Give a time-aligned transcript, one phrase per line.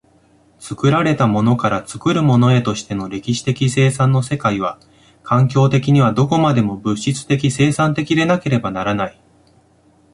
[0.57, 4.79] 作られたものから作るものへとしての歴史的生産の世界は、
[5.21, 9.21] 環境的にはどこまでも物質的生産的でなければならない。